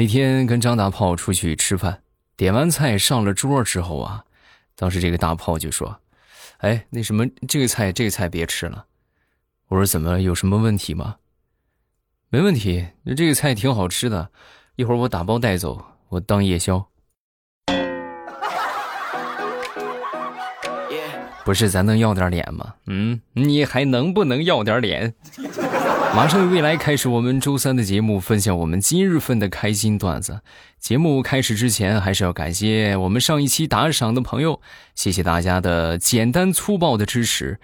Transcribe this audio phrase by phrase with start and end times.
[0.00, 2.02] 那天跟张大炮出去吃饭，
[2.34, 4.24] 点完菜上了桌之后啊，
[4.74, 6.00] 当时这个大炮就说
[6.64, 8.86] ：“哎，那什么，这个菜这个菜别吃了。”
[9.68, 10.22] 我说：“怎么了？
[10.22, 11.16] 有什么问题吗
[12.32, 14.30] ？”“没问题，那这个菜挺好吃的，
[14.76, 16.88] 一会儿我打包带走，我当夜宵。”
[21.44, 22.74] 不是，咱能要点脸吗？
[22.86, 25.14] 嗯，你还能不能要点脸？
[26.14, 30.40] 马上与未来开始我们周三的节目，分享我们今日份的开心段子。
[30.78, 34.60] 节目开始之前，还是要感谢我们上一期打赏的朋友，
[34.94, 37.58] 谢谢大家的简单粗暴的支持。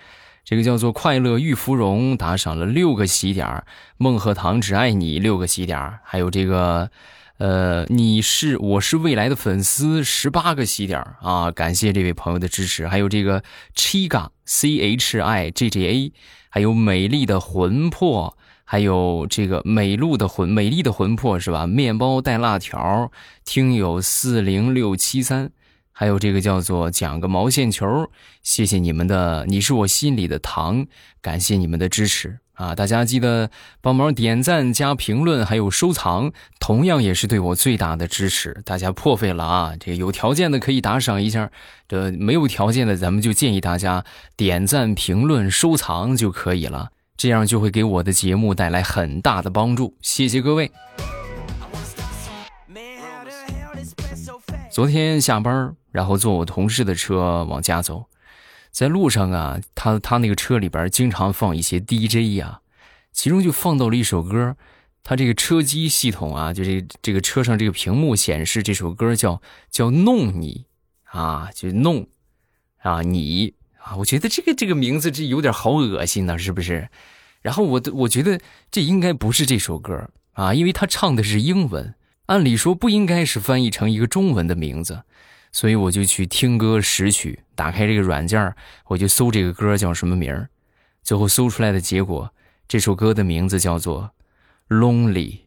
[0.44, 3.64] 这个叫做快乐玉芙蓉打赏了六个喜点
[3.96, 6.90] 孟鹤堂只爱你六个喜点还有这个。
[7.38, 11.50] 呃，你是我是未来的粉丝，十八个喜点啊！
[11.50, 13.42] 感谢这位朋友的支持，还有这个
[13.74, 16.12] Chiga C H I g j a，
[16.48, 21.66] 还有美丽的魂魄，还有这个美露的魂，美丽的魂魄是吧？
[21.66, 23.10] 面包带辣条，
[23.44, 25.50] 听友四零六七三，
[25.92, 28.10] 还有这个叫做讲个毛线球，
[28.42, 30.86] 谢谢你们的，你是我心里的糖，
[31.22, 32.40] 感谢你们的支持。
[32.54, 33.50] 啊，大家记得
[33.82, 38.62] 帮忙点赞、加评论，还有收藏，同样也是对我最大的支持。
[38.64, 39.74] 大家破费了啊！
[39.78, 41.50] 这个有条件的可以打赏一下，
[41.86, 44.04] 这没有条件的，咱们就建议大家
[44.36, 49.96] 点赞、评论、收藏就可以了，这样就会给我的节目带来很大的帮助。
[50.00, 50.70] 谢谢各位。
[54.70, 58.04] 昨天下班，然后坐我同事的车往家走。
[58.70, 62.60] 在路上啊，他他那个车里边经常放一些 DJ 呀，
[63.10, 64.54] 其中就放到了一首歌，
[65.02, 69.40] 他这个车机系统啊，就这这个车上这个屏幕显示这首歌叫
[69.70, 70.66] 叫弄你
[71.04, 72.06] 啊，就弄
[72.82, 73.54] 啊你
[73.86, 76.88] 啊，我觉得这个这个名字这有点好恶心呢，是不是？
[77.40, 81.94] 然后我我觉得这应该不是这首歌啊，因为他唱的是英文，
[82.26, 85.04] 按理说不应该是翻译成一个中文的名字。
[85.52, 88.52] 所以我就去听歌识曲，打开这个软件
[88.88, 90.48] 我就搜这个歌叫什么名儿，
[91.04, 92.34] 最后搜出来的结果，
[92.66, 94.10] 这首歌的名字叫做
[94.76, 95.38] 《Lonely》。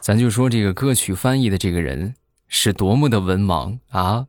[0.00, 2.14] 咱就说这个歌曲翻译的这个人
[2.52, 4.26] 是多么的文盲啊！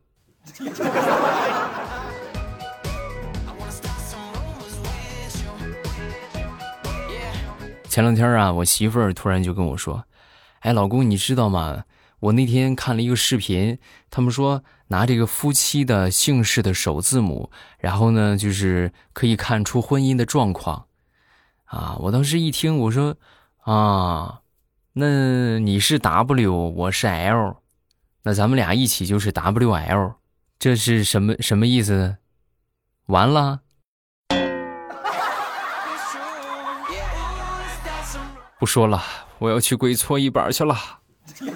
[7.88, 10.04] 前两天啊，我媳妇儿突然就跟我说。
[10.60, 11.82] 哎，老公，你知道吗？
[12.20, 13.78] 我那天看了一个视频，
[14.08, 20.86] 他们说拿这个夫妻的姓氏的首字母，然后呢，就是可以看出婚姻的状况。
[21.64, 23.16] 啊，我当时一听，我说
[23.64, 24.42] 啊，
[24.92, 27.56] 那你是 W，我是 L，
[28.24, 30.14] 那咱们俩一起就是 WL，
[30.58, 32.18] 这是什么什么意思？
[33.06, 33.62] 完了，
[38.60, 39.02] 不说了。
[39.38, 40.78] 我要去跪搓衣板去了。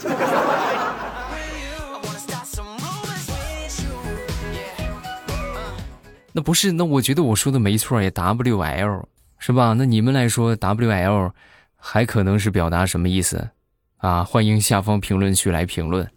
[6.32, 9.72] 那不是，那我觉得我说的没错，也 W L 是吧？
[9.74, 11.32] 那你们来说 W L
[11.76, 13.50] 还可能是表达什么意思
[13.98, 14.24] 啊？
[14.24, 16.10] 欢迎下方评论区来评论。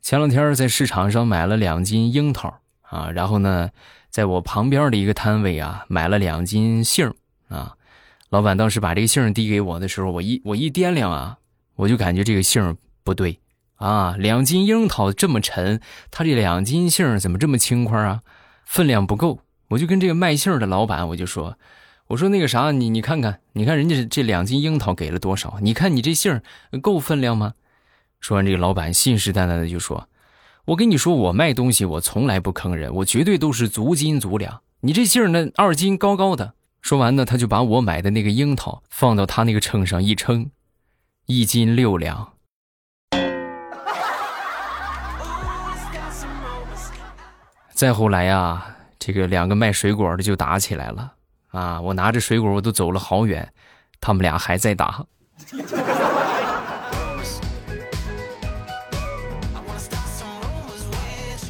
[0.00, 3.70] 前两天在市场上买了两斤樱桃啊，然后呢？
[4.10, 7.14] 在我旁边的一个摊位啊，买了两斤杏
[7.48, 7.76] 啊。
[8.28, 11.38] 老板当时把这个杏递给我的时候，我一我一掂量啊，
[11.76, 13.38] 我就感觉这个杏不对
[13.76, 14.16] 啊。
[14.18, 18.22] 两斤樱桃这么沉，它这两斤杏怎么这么轻快啊？
[18.64, 19.38] 分量不够。
[19.70, 21.56] 我就跟这个卖杏的老板，我就说，
[22.08, 25.58] 我说那个啥，你你看看，你看人家这两斤樱桃给了多少？
[25.62, 26.40] 你看你这杏
[26.82, 27.54] 够分量吗？
[28.20, 30.08] 说完，这个老板信誓旦旦的就说。
[30.66, 34.60] 我跟你说，我卖东西我从来不坑人，我绝对都是足斤足两。
[34.80, 36.54] 你这杏儿那二斤高高的。
[36.82, 40.50] 说完呢，他就把我买的那个樱桃放到他那个秤上一称，
[41.26, 42.32] 一斤六两。
[47.72, 48.69] 再后来呀，
[49.00, 51.14] 这个两个卖水果的就打起来了
[51.48, 51.80] 啊！
[51.80, 53.50] 我拿着水果我都走了好远，
[53.98, 55.06] 他们俩还在打。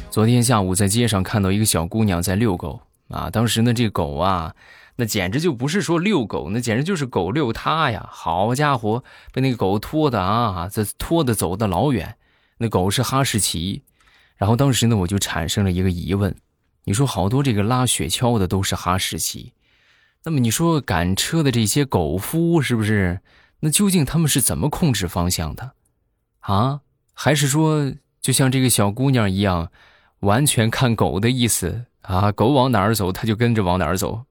[0.09, 4.55] 昨天下午在街上看到一个小姑娘在遛狗啊，当时呢这狗啊，
[4.95, 8.07] 那简直就不是说遛狗，那简直就是狗遛它呀！
[8.09, 9.03] 好家伙，
[9.33, 12.15] 被那个狗拖的啊，这拖的走的老远。
[12.59, 13.83] 那狗是哈士奇，
[14.37, 16.33] 然后当时呢我就产生了一个疑问：
[16.83, 19.53] 你说好多这个拉雪橇的都是哈士奇，
[20.23, 23.21] 那么你说赶车的这些狗夫是不是？
[23.59, 25.73] 那究竟他们是怎么控制方向的？
[26.39, 26.81] 啊？
[27.13, 29.71] 还是说就像这个小姑娘一样？
[30.21, 34.25] 完全看狗的意思啊，狗往哪儿走，他就跟着往哪儿走。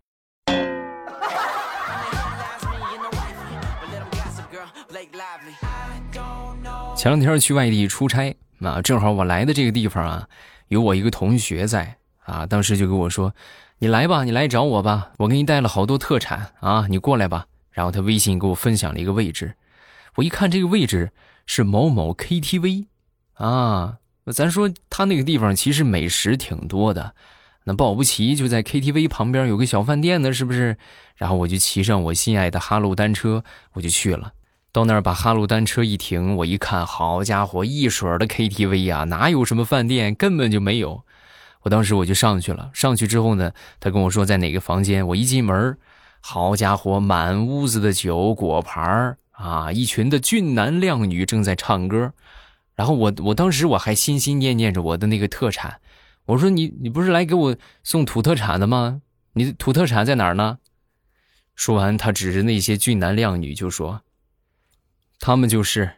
[6.97, 10.29] 前两天去外地出差啊，正好我来的这个地方啊，
[10.69, 13.35] 有我一个同学在啊，当时就跟我说
[13.79, 19.55] ：“你来吧，你来找我吧，我给你带了好多特产啊，你过来吧。”然后他微信给我分享了一个位置，
[20.17, 21.13] 我一看这个位置
[21.47, 22.87] 是某某 KTV
[23.35, 23.99] 啊，
[24.33, 27.15] 咱说他那个地方其实美食挺多的，
[27.65, 30.77] 那保不齐就在 KTV 旁边有个小饭店呢，是不是？
[31.17, 33.45] 然后我就骑上我心爱的哈喽单车，
[33.75, 34.33] 我就去了。
[34.73, 41.05] 到那儿把哈喽单车一停，我一看，好家伙，一水的 KTV 呀，哪有什么饭店，根本就没有。
[41.63, 45.07] 我当时我就上去了，上去之后呢，他跟我说在哪个房间。
[45.09, 45.77] 我一进门，
[46.21, 52.13] 好家伙，满屋子的酒果盘啊，一群的俊男靓女正在唱歌。
[52.75, 55.81] 然后我我当时我还心心念念着我的那个特产，
[56.25, 59.03] 我说你你不是来给我送土特产的吗？
[59.35, 60.59] 你土特产在哪儿呢？
[61.55, 64.01] 说完，他指着那些俊男靓女就说。
[65.19, 65.97] 他们就是，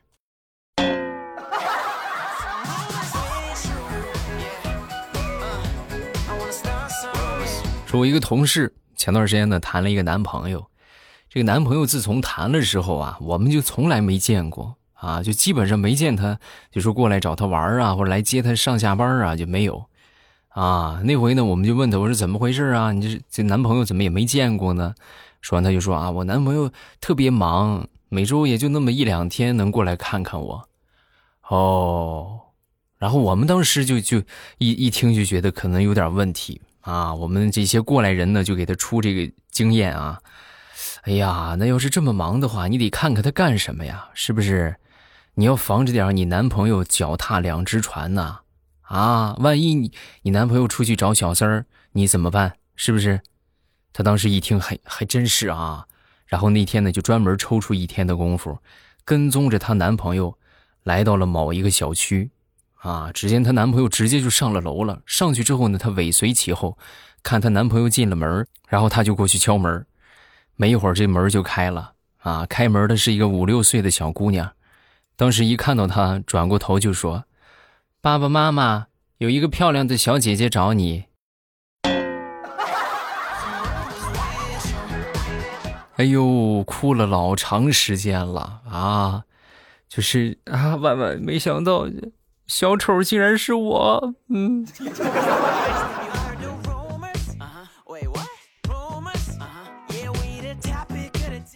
[7.98, 10.66] 我一个同事前段时间呢谈了一个男朋友，
[11.28, 16.38] 这个男朋友自从谈的时候啊，我们就从来没见过啊，就基本上没见他，
[16.70, 19.84] 就说过来找他玩啊，或者来接他上下班啊，就没有
[20.48, 21.00] 啊。
[21.04, 22.92] 那回呢，我们就问他，我说怎么回事啊？
[22.92, 24.94] 你这这男朋友怎么也没见过呢？
[25.40, 27.88] 说完他就说啊，我男朋友特别忙。
[28.08, 30.68] 每周也就那么一两天能过来看看我，
[31.48, 32.40] 哦，
[32.98, 34.18] 然后我们当时就就
[34.58, 40.20] 一一听就觉得可能有点问题啊，我们这些过来人呢就给他出这个经验啊，
[41.02, 44.76] 哎呀，那要是这么忙的话，你得看看他干什么呀，是不是？
[45.34, 48.40] 你要防着点你男朋友脚踏两只船呐，
[48.82, 49.92] 啊，万一你
[50.22, 52.54] 你男朋友出去找小三儿，你怎么办？
[52.76, 53.20] 是不是？
[53.92, 55.86] 他当时一听，还还真是啊。
[56.26, 58.58] 然后那天呢，就专门抽出一天的功夫，
[59.04, 60.38] 跟踪着她男朋友，
[60.82, 62.30] 来到了某一个小区，
[62.82, 65.00] 啊，只见她男朋友直接就上了楼了。
[65.06, 66.76] 上去之后呢，她尾随其后，
[67.22, 69.86] 看她男朋友进了门，然后她就过去敲门。
[70.56, 74.52] 没一会儿，这门就开了，啊，开门的是一个五六岁的小姑娘。
[75.14, 77.24] 当时一看到她，转过头就说
[78.02, 78.88] ：“爸爸妈妈，
[79.18, 81.04] 有一个漂亮的小姐姐找你。”
[85.96, 89.22] 哎呦，哭了老长时间了啊！
[89.88, 91.86] 就是啊，万万没想到，
[92.52, 94.14] 小丑竟然是我。
[94.28, 94.66] 嗯。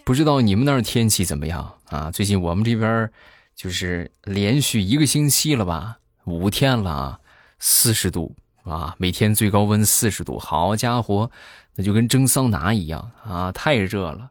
[0.07, 2.11] 不知道你们那儿天气怎么样啊？
[2.11, 3.11] 最近我们这边
[3.55, 7.21] 就是连续一个星期了吧，五天了，
[7.59, 8.35] 四十度
[8.65, 11.31] 啊，每天最高温四十度，好家伙！
[11.75, 14.31] 那就跟蒸桑拿一样啊，太热了。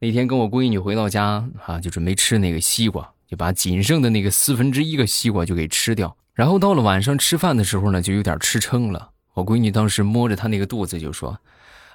[0.00, 6.14] 那天跟我闺女回到家啊，就准备吃那个西瓜，就把仅剩的那个四分之一个西瓜就给吃掉。
[6.34, 9.08] 然后到了晚上吃饭的时候呢，就有点吃撑了。
[9.32, 11.38] 我闺女当时摸着她那个肚子就说：“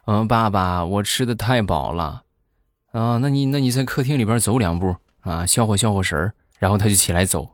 [0.07, 2.23] 嗯，爸爸，我吃的太饱了。”
[2.91, 6.33] 啊，那你那你在客厅里边走两步啊，消化消化神儿。
[6.57, 7.47] 然后她就起来走。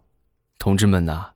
[0.58, 1.32] 同志们呐。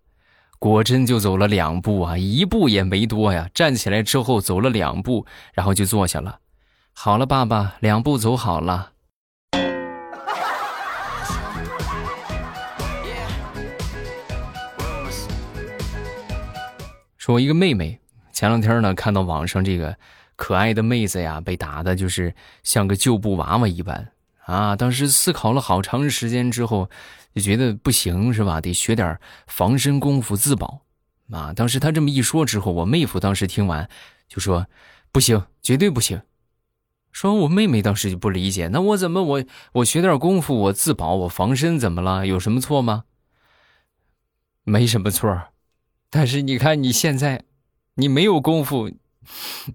[0.57, 3.49] 果真就走了两步啊，一步也没多呀。
[3.53, 6.39] 站起来之后走了两步，然后就坐下了。
[6.94, 8.92] 好了，爸爸，两步走好了。
[17.27, 17.99] 说我一个妹妹，
[18.31, 19.97] 前两天呢看到网上这个
[20.37, 24.13] 可爱的妹子呀，被打的就是像个旧布娃娃一般
[24.45, 24.77] 啊。
[24.77, 26.89] 当时思考了好长时间之后。
[27.35, 28.59] 就觉得不行是吧？
[28.59, 30.81] 得学点防身功夫自保，
[31.29, 31.53] 啊！
[31.53, 33.87] 当时他这么一说之后，我妹夫当时听完
[34.27, 34.65] 就说
[35.13, 36.19] ：“不行，绝对不行。”
[37.13, 39.43] 说我妹妹当时就不理解，那我怎么我
[39.73, 42.25] 我学点功夫，我自保，我防身怎么了？
[42.25, 43.03] 有什么错吗？
[44.63, 45.39] 没什么错，
[46.09, 47.44] 但是你看你现在，
[47.95, 48.90] 你没有功夫，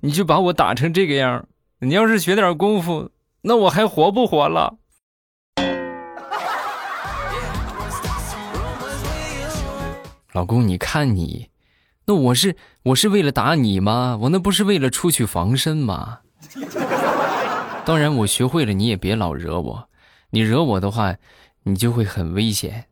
[0.01, 1.47] 你就把我打成这个样
[1.81, 3.11] 你要是学点功夫，
[3.43, 4.79] 那我还活不活了？
[10.33, 11.51] 老公，你看你，
[12.07, 14.19] 那我是我是为了打你吗？
[14.23, 16.21] 我那不是为了出去防身吗？
[17.85, 19.89] 当然，我学会了，你也别老惹我，
[20.31, 21.15] 你惹我的话，
[21.65, 22.87] 你就会很危险。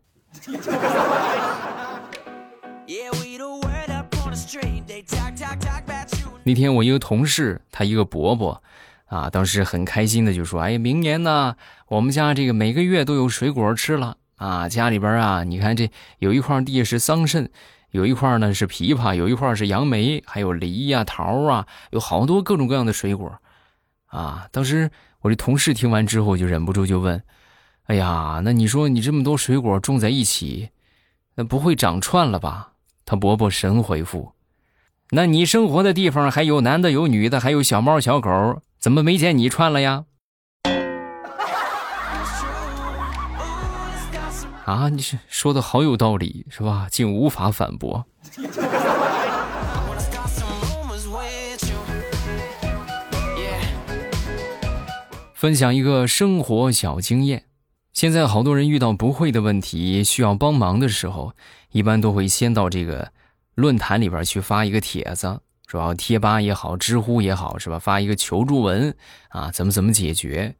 [6.50, 8.60] 那天我一个同事，他一个伯伯，
[9.06, 11.54] 啊，当时很开心的就说：“哎，明年呢，
[11.86, 15.88] 我们家这个每个月都有水果吃了。”啊，家里边啊，你看这
[16.18, 17.46] 有一块地是桑葚，
[17.92, 23.32] 有一块呢是枇杷，有一块是杨梅，还有梨呀、桃啊，有好多各种各样的水果，
[24.06, 24.48] 啊！
[24.50, 24.90] 当时
[25.20, 27.22] 我这同事听完之后就忍不住就问
[27.86, 30.70] ：“哎呀，那你说你这么多水果种在一起，
[31.36, 32.72] 那不会长串了吧？”
[33.06, 34.32] 他伯伯神回复
[35.12, 40.04] ：“那你生活的地方还有男的有女的，还有小猫小狗，怎么没见你串了呀？”
[44.64, 46.86] 啊，你是说的好有道理是吧？
[46.88, 48.06] 竟无法反驳。
[55.34, 57.46] 分享一个生活小经验：
[57.92, 61.32] 现在好多人遇到不会的问题需要帮忙的时候，
[61.72, 63.10] 一般都会先到这个
[63.54, 67.78] 论坛里边去发一个帖子，主要贴吧也好，知乎也好，是吧？
[67.78, 68.94] 发一个求助文
[69.28, 70.56] 啊，怎么怎么解决。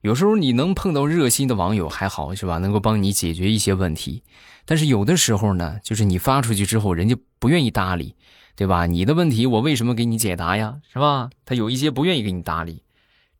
[0.00, 2.58] 有时候你能碰到热心的网友还好是吧？
[2.58, 4.22] 能够帮你解决一些问题，
[4.64, 8.14] 但是有的时候呢，就是你发出去之后，人家不愿意搭理，
[8.54, 8.86] 对吧？
[8.86, 10.76] 你的问题我为什么给你解答呀？
[10.92, 11.30] 是吧？
[11.44, 12.84] 他有一些不愿意给你搭理，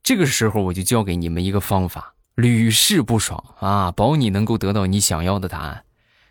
[0.03, 5.85] 这个时候我就教给你们一个方法，屡试不爽啊，保你能够得到你想要的答案。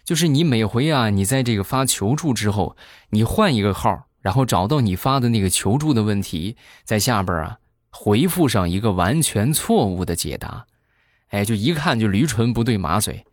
[0.08, 2.78] 就是你每回啊，你在这个发求助之后，
[3.10, 7.58] 你换一个号，然后找到你发的那个求助的问题，在下边啊。
[7.90, 10.66] 回复上一个完全错误的解答，
[11.32, 13.26] 哎，就一看就驴唇不对马嘴，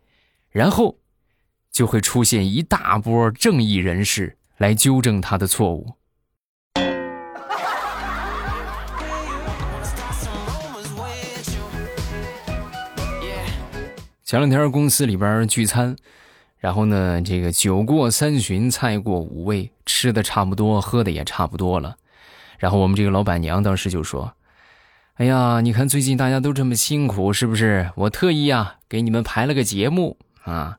[0.49, 0.97] 然后
[1.71, 5.93] 就会出现一大波正义人士来纠正他的错误。
[14.25, 15.95] 前两天公司里边聚餐，
[16.65, 21.95] 然后呢，这个酒过三巡，菜过五味，吃的差不多，喝的也差不多了，
[22.57, 24.33] 然后我们这个老板娘当时就说。
[25.17, 27.91] 哎呀，你看最近大家都这么辛苦，是不是？
[27.95, 30.77] 我特意啊给你们排了个节目啊。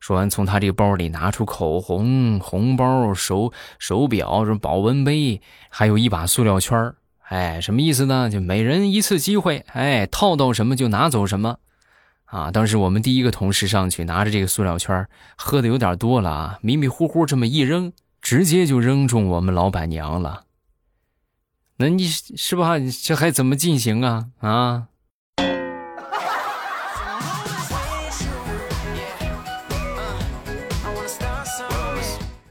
[0.00, 5.40] 说完，从他这个包里拿出口红、红包、手手表、什么保温杯，
[5.70, 6.92] 还有一把塑料圈
[7.28, 8.28] 哎，什么意思呢？
[8.28, 11.58] 就每人一次机会，哎，套到什么就拿走什么。
[12.30, 20.44] 啊，当时我们第一个同事上去拿着这个塑料圈喝的有点多了啊，迷迷糊糊这么一扔，直接就扔中我们老板娘了。
[21.78, 22.74] 那你是吧？
[23.02, 24.26] 这还怎么进行啊？
[24.40, 24.88] 啊！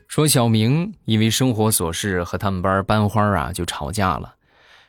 [0.07, 4.33] 说小明因为生活琐事和他们班班花啊就吵架了。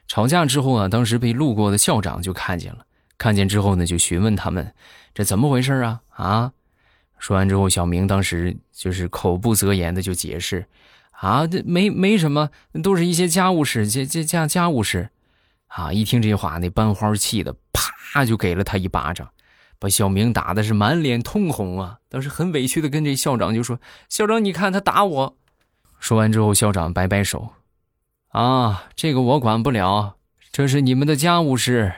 [0.06, 2.86] 吵架之后啊，当时被路过的校长就看见了。
[3.18, 4.72] 看见之后呢，就询问他们
[5.12, 6.00] 这怎么回事啊？
[6.10, 6.52] 啊！
[7.18, 10.64] 说完之后，小明当时就是口不择言的就解释。
[11.10, 15.10] 啊，这没没什么，都是一些家务事，家家家家务事，
[15.66, 15.92] 啊！
[15.92, 19.28] 一听这话，那班花气的啪就给了他一巴掌，
[19.80, 21.98] 把小明打的是满脸通红啊！
[22.08, 25.36] 当时很委屈的跟这校长就说：“校长，你看他打我。”
[25.98, 27.48] 说完之后，校长摆摆手
[28.30, 30.14] ：“啊，这个我管不了，
[30.52, 31.92] 这是你们的家务事。”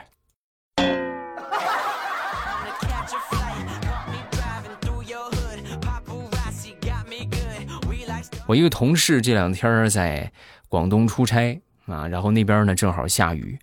[8.50, 10.32] 我一个同事这两天在
[10.68, 13.58] 广东出差啊，然后那边呢正好下雨，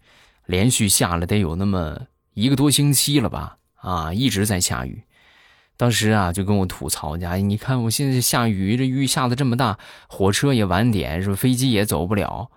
[0.46, 5.04] 连续下了得有那么一个多星期了吧啊，一直在下雨。
[5.76, 9.78] 当时啊就跟我吐槽家，你看我现在下雨，这雨下的这么大，
[10.08, 11.36] 火车也晚点，是？
[11.36, 12.50] 飞机也走不了。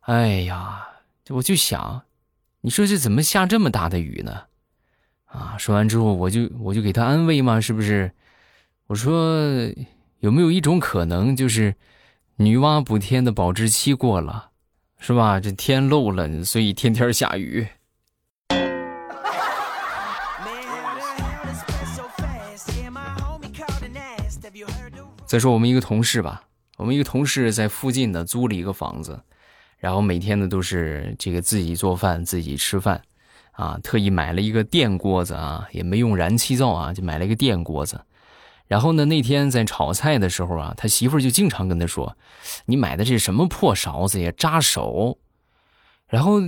[0.00, 0.88] 哎呀，
[1.28, 2.02] 我就想，
[2.62, 4.42] 你说这怎么下这么大的雨呢？
[5.26, 8.10] 啊，说完之后我就我就给他安慰嘛，是不是？
[8.88, 9.72] 我说。
[10.26, 11.76] 有没有一种可能，就是
[12.38, 14.50] 女娲补天的保质期过了，
[14.98, 15.38] 是吧？
[15.38, 17.64] 这天漏了，所以天天下雨。
[25.26, 26.42] 再说我们一个同事吧，
[26.76, 29.20] 我们一个同事在附近呢租了一个房子，
[29.78, 33.00] 然后每天呢都是这个自己做饭自己吃饭，
[33.52, 38.00] 啊，特意买了一个电锅子啊，也没用燃气灶啊，就买了一个电锅子。
[38.68, 39.04] 然后呢？
[39.04, 42.16] 那天在炒菜的时候啊，他媳妇儿就经常跟他说
[42.66, 45.18] ：“你买的这什么破勺子呀，扎手。”
[46.08, 46.40] 然后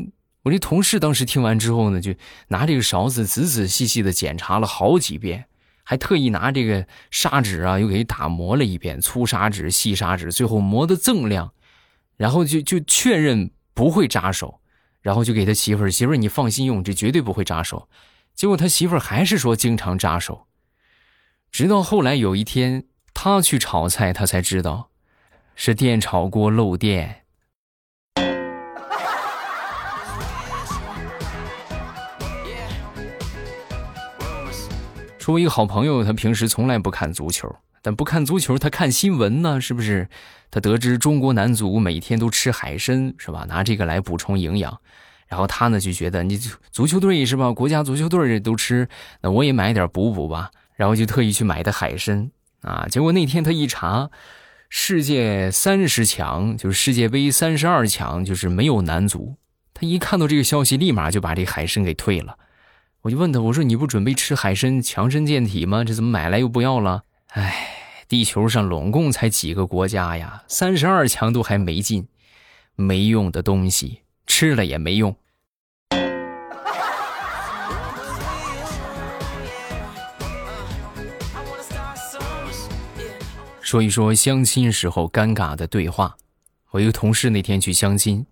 [0.43, 2.13] 我这同事当时听完之后呢，就
[2.49, 5.45] 拿这个勺子仔仔细细的检查了好几遍，
[5.85, 11.53] 还特意拿这个砂纸啊又给打磨了一遍，粗砂纸、细砂纸，最后磨得锃亮，
[12.17, 14.59] 然后就就确认不会扎手，
[15.03, 17.89] 然后就给他媳妇儿：“媳妇儿，你放心用，这绝对不会扎手。”
[18.35, 20.48] 结果他媳妇儿还是说经常扎手。
[21.51, 24.91] 直到后来有一天，他去炒菜，他才知道
[25.55, 27.25] 是电炒锅漏电。
[35.19, 40.09] 说一个好朋友，他平时从来不看足球，但不看足球，他看新闻呢，是不是？
[40.51, 43.45] 他得知中国男足每天都吃海参，是吧？
[43.49, 44.81] 拿这个来补充营养，
[45.27, 46.39] 然后他呢就觉得你
[46.71, 47.53] 足球队是吧？
[47.53, 48.89] 国家足球队都吃，
[49.21, 50.51] 那我也买点补补吧。
[50.79, 52.31] 然后就特意去买的海参
[52.63, 52.87] 啊。
[52.89, 54.11] 结果那天他一查，
[54.71, 59.37] 世界三十强就是世界杯三十二强就是没有男足。
[59.75, 62.39] 他一看到这个消息，立马就把这海参给退了。
[63.03, 65.85] 我就问他，我说你不准备吃海参强身健体吗？
[65.85, 67.03] 这怎么买来又不要了？
[67.33, 67.75] 哎。
[68.09, 70.43] 地球上拢共才几个国家呀？
[70.49, 72.09] 三十二强都还没进，
[72.75, 75.15] 没用的东西吃了也没用。
[83.69, 86.17] 说一说相亲时候尴尬的对话。
[86.71, 88.25] 我一个同事那天去相亲，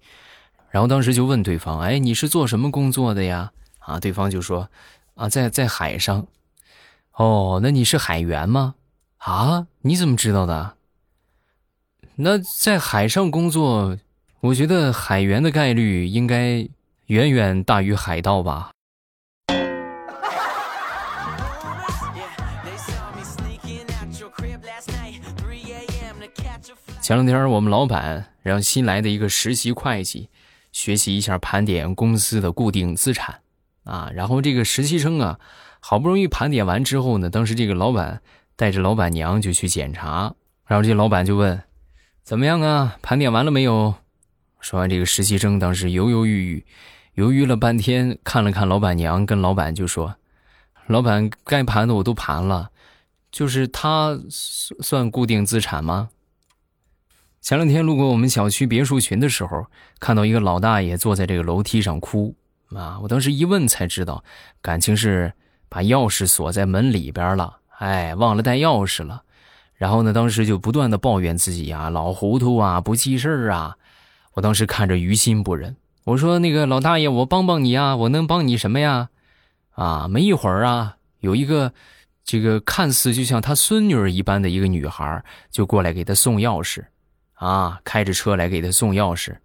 [0.71, 4.71] 然后当时就问对方：“哎，你是做什么工作的呀？”啊，对方就说
[5.15, 6.27] ：“啊，在在海上。”
[7.13, 8.77] 哦，那你是海员吗？
[9.19, 10.77] 啊，你怎么知道的？
[12.15, 13.99] 那在海上工作，
[14.41, 16.67] 我觉得海员的概率应该
[17.09, 18.71] 远远大于海盗吧。
[27.07, 30.29] 前两天我们老板让新来的一个实习会计
[30.73, 33.43] 学习一下盘点公司的固定资产
[33.85, 35.39] 啊，然后这个实习生啊，
[35.79, 38.21] 好不容易盘点完之后呢，当时这个老板。
[38.57, 40.35] 带着老板娘就去检查，
[40.67, 41.63] 然后这老板就问
[42.25, 42.97] ：“怎么样啊？
[43.03, 43.95] 盘点完了没有？”
[44.59, 46.67] 说完，这个实习生当时犹犹豫豫，
[47.15, 50.17] 犹豫了半天，看了看老板娘，跟老板就说
[50.89, 52.71] ：“老板，该盘的我都盘了，
[53.31, 56.09] 就是他算算固定资产吗？”
[57.47, 59.65] 前两天路过我们小区别墅群的时候，
[60.01, 62.35] 看到一个老大爷坐在这个楼梯上哭
[62.75, 62.99] 啊！
[63.01, 64.25] 我当时一问才知道，
[64.61, 65.33] 感情是
[65.69, 67.59] 把钥匙锁在门里边了。
[67.79, 69.23] 哎，忘了带钥匙了，
[69.77, 73.77] 然后呢，当时就不断的抱怨自己呀，老糊涂啊，不记事儿啊。
[74.33, 79.11] 我当时看着于心不忍，我说：“那个老大爷，我帮帮你啊，我能帮你什么呀？”
[79.71, 81.73] 啊，没一会儿啊，有一个
[82.25, 86.85] 这个看似就像他孙女儿一般的一个女孩就过来给他送钥匙，
[87.37, 89.37] 啊，开着车来给他送钥匙，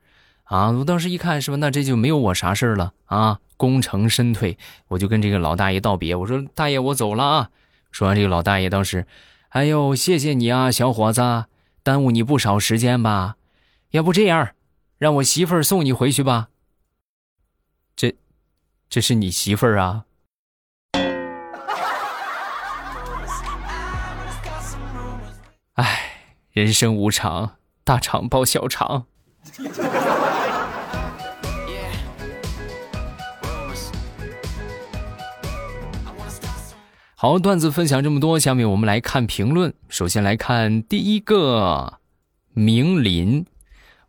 [0.44, 7.50] 啊，我当时一看是吧，那这就没有我啥事儿了啊，功成身退，我就跟这个老大爷道别，我说：“大爷，我走了啊。”
[7.92, 9.06] 说完，这个老大爷当时，
[9.50, 11.46] 哎呦，谢谢你啊，小伙子，
[11.84, 13.36] 耽误你不少时间吧？
[13.92, 14.52] 要不这样，
[14.98, 16.48] 让我媳妇儿送你回去吧。
[17.96, 18.16] 这，
[18.90, 20.06] 这是你媳妇儿啊？
[25.74, 26.00] 哎，
[26.52, 29.06] 人生无常，大肠包小肠。
[37.16, 39.74] 好，段子分享这么多，下面我们来看评论。
[39.90, 42.00] 首先来看第一个，
[42.54, 43.46] 明林，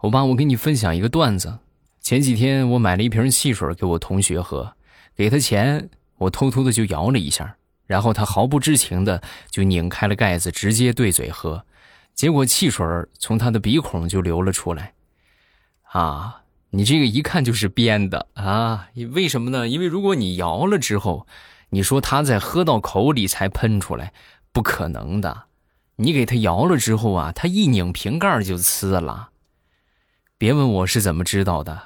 [0.01, 1.59] 我爸，我给你分享一个段子。
[2.01, 4.75] 前几天我买了一瓶汽水给我同学喝，
[5.15, 7.57] 给他钱，我偷偷的就摇了一下，
[7.87, 11.67] 然后他毫不知情的就拧开了盖子，直接对嘴喝，
[12.15, 12.87] 结果汽水
[13.19, 14.95] 从他的鼻孔就流了出来。
[15.91, 18.89] 啊，你这个一看就是编的啊！
[19.13, 19.69] 为什么呢？
[19.69, 21.27] 因为如果你摇了之后。
[21.75, 24.13] 你说他在喝到口里才喷出来，
[24.53, 25.45] 不可能的。
[25.97, 29.31] 你给他摇了之后啊，他一拧瓶盖就呲了。
[30.37, 31.81] 别问我是怎么知道的，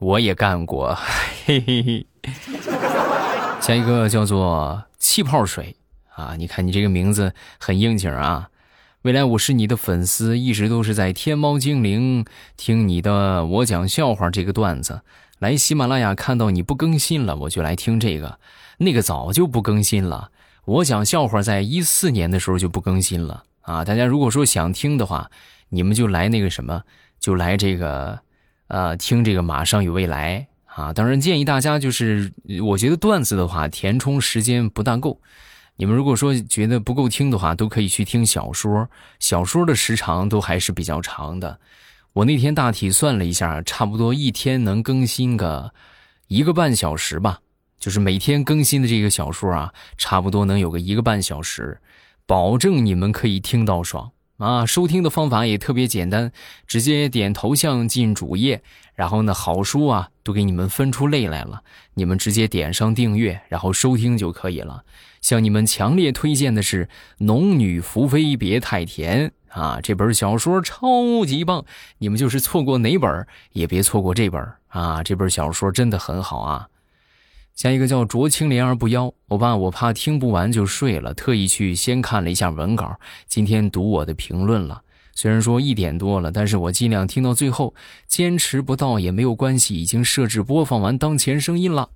[0.00, 0.98] 我也干过。
[1.46, 2.06] 嘿嘿嘿。
[3.60, 5.76] 下一个叫做气泡水
[6.16, 8.50] 啊，你看你这个名字很应景啊。
[9.04, 12.24] 未来我是你的粉丝，一直都是在天猫精灵
[12.56, 15.02] 听你的我讲笑话这个段子。
[15.38, 18.38] 来喜马拉雅看到你不更新了，我就来听这个。
[18.78, 20.30] 那个早就不更新了。
[20.64, 23.84] 我讲笑话在一四年的时候就不更新了啊！
[23.84, 25.30] 大家如果说想听的话，
[25.68, 26.84] 你们就来那个什么，
[27.20, 28.20] 就来这个，
[28.68, 30.94] 呃，听这个马上有未来啊！
[30.94, 35.20] 当然建议大家就是，我觉得段子的话填充时间不大够。
[35.76, 41.58] 你们如果说觉得不够听的话，都可以去听小说，小说的时长都还是比较长的。
[42.12, 45.74] 我那天大体算了一下，差不多一天能更新个
[46.28, 47.40] 一个半小时吧。
[47.80, 51.80] 就是每天更新的这个小说啊，差不多能有个一个半小时，
[52.24, 54.66] 保证你们可以听到爽啊！
[54.66, 56.32] 收听的方法也特别简单，
[56.66, 58.62] 直接点头像进主页，
[58.94, 61.62] 然后呢，好书啊都给你们分出类来了，
[61.94, 64.84] 你们直接点上订阅，然后收听就可以了。
[65.20, 66.86] 向你们强烈推荐的是
[67.18, 71.64] 《农女福妃别太甜》啊，这本小说超级棒，
[71.98, 75.02] 你们就是错过哪本也别错过这本啊！
[75.02, 76.68] 这本小说真的很好啊。
[77.54, 84.82] 下一个叫濯清涟而不妖，欧巴，我怕听不完就睡了，特意去先看了一下文稿，今天读我的评论了。
[85.14, 87.72] 虽然说一点多了，但是我尽量听到最后，
[88.08, 91.90] 坚持不到也没有关系，已经设置播放完当前声音了。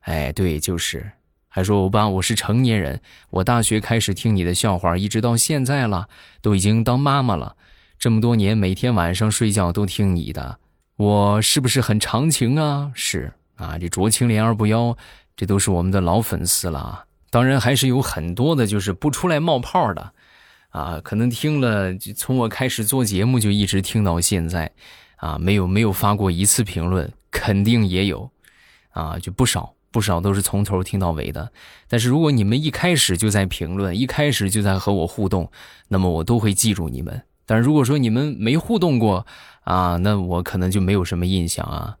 [0.00, 1.12] 哎，对，就是，
[1.48, 3.00] 还说欧巴，我是成年人，
[3.30, 6.08] 我大学开始听你的笑话，一直到现在了，
[6.42, 7.54] 都已经当妈妈了，
[8.00, 10.58] 这么多年每天晚上睡觉都听你的，
[10.96, 12.90] 我是不是很长情啊？
[12.96, 13.34] 是。
[13.56, 14.96] 啊，这濯清涟而不妖，
[15.36, 17.04] 这都是我们的老粉丝了啊。
[17.30, 20.12] 当然，还是有很多的，就是不出来冒泡的，
[20.70, 24.70] 啊，可能听了就从我开始做节目就一直听到现在，
[25.16, 28.30] 啊，没有没有发过一次评论，肯定也有，
[28.90, 31.50] 啊，就不少不少都是从头听到尾的。
[31.88, 35.50] 但是如果你们一开始就在评论，一开始就在和我互动，
[35.88, 37.22] 那么我都会记住你们。
[37.46, 39.26] 但是如果说你们没互动过，
[39.64, 41.96] 啊，那我可能就没有什么印象啊。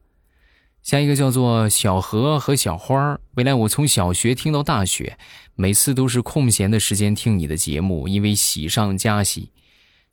[0.84, 5.16] 下一个叫做小何和小花儿未来我从小学听到大学，
[5.54, 9.50] 每次都是空闲的时间听你的节目，因为喜上加喜。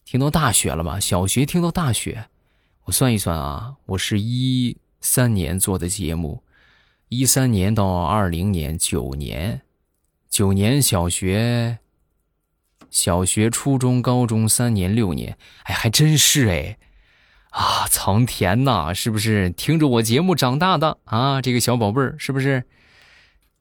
[0.05, 0.97] 听到大学了吧？
[0.97, 2.27] 小学听到大学，
[2.86, 6.41] 我算一算啊，我是一三年做的节目，
[7.10, 9.63] 一三年到二零年九年，
[10.29, 11.79] 九年小学，
[12.89, 16.77] 小学、初中、高中三年六年，哎，还真是哎。
[17.51, 21.41] 啊，藏田呐，是不是听着我节目长大的啊？
[21.41, 22.63] 这个小宝贝儿是不是？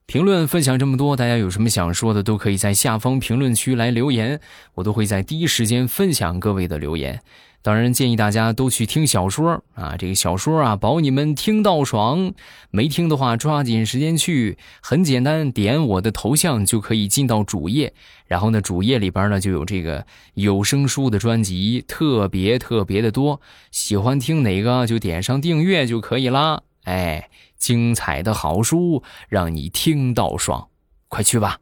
[0.05, 4.41] 评论分享这么多，大家有什么想说的，都可以在下方评论区来留言，
[4.75, 7.21] 我都会在第一时间分享各位的留言。
[7.63, 9.95] 当然，建议大家都去听小说啊！
[9.97, 12.33] 这个小说啊，保你们听到爽。
[12.71, 14.57] 没听的话，抓紧时间去。
[14.81, 17.93] 很简单，点我的头像就可以进到主页。
[18.25, 23.39] 然后呢，主页里边呢就有这个有声书的专辑，特别特别的多。
[23.69, 26.63] 喜欢听哪个就点上订阅就可以啦。
[26.85, 30.67] 哎，精彩的好书让你听到爽，
[31.09, 31.59] 快去吧。